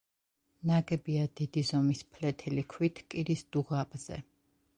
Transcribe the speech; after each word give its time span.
ნაგებია 0.69 1.27
დიდი 1.39 1.63
ზომის 1.73 2.01
ფლეთილი 2.15 2.65
ქვით 2.75 3.03
კირის 3.13 3.47
დუღაბზე. 3.59 4.21